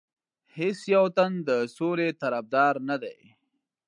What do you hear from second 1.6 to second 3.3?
سولې طرفدار نه دی.